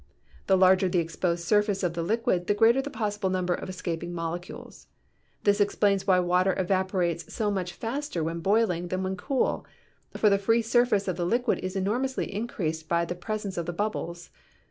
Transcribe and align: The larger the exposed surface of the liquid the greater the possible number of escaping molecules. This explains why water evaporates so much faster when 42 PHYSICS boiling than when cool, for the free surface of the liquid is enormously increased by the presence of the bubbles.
The 0.47 0.57
larger 0.57 0.89
the 0.89 0.97
exposed 0.97 1.43
surface 1.43 1.83
of 1.83 1.93
the 1.93 2.01
liquid 2.01 2.47
the 2.47 2.55
greater 2.55 2.81
the 2.81 2.89
possible 2.89 3.29
number 3.29 3.53
of 3.53 3.69
escaping 3.69 4.15
molecules. 4.15 4.87
This 5.43 5.61
explains 5.61 6.07
why 6.07 6.17
water 6.17 6.55
evaporates 6.57 7.31
so 7.31 7.51
much 7.51 7.73
faster 7.73 8.23
when 8.23 8.41
42 8.41 8.41
PHYSICS 8.43 8.67
boiling 8.67 8.87
than 8.87 9.03
when 9.03 9.15
cool, 9.15 9.63
for 10.17 10.27
the 10.31 10.39
free 10.39 10.63
surface 10.63 11.07
of 11.07 11.17
the 11.17 11.25
liquid 11.27 11.59
is 11.59 11.75
enormously 11.75 12.33
increased 12.33 12.89
by 12.89 13.05
the 13.05 13.13
presence 13.13 13.59
of 13.59 13.67
the 13.67 13.73
bubbles. 13.73 14.31